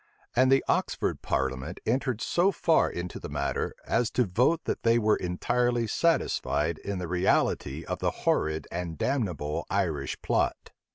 [0.35, 4.97] And the Oxford parliament entered so far into the matter, as to vote that they
[4.97, 10.71] were entirely satisfied in the reality of the horrid and damnable Irish plot.